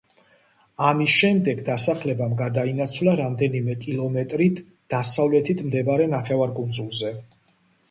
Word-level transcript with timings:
ამის 0.85 1.11
შემდეგ 1.23 1.59
დასახლებამ 1.67 2.33
გადაინაცვლა 2.39 3.13
რამდენიმე 3.21 3.77
კილომეტრით 3.85 4.65
დასავლეთით 4.97 5.65
მდებარე 5.69 6.11
ნახევარკუნძულზე. 6.17 7.17